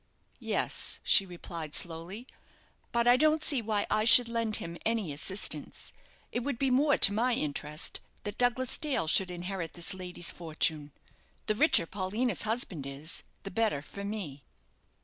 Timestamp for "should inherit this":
9.07-9.93